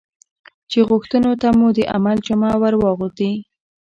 چې 0.71 0.79
غوښتنو 0.89 1.31
ته 1.41 1.47
مو 1.57 1.67
د 1.77 1.79
عمل 1.95 2.17
جامه 2.27 2.51
ور 2.61 2.73
واغوندي. 2.77 3.31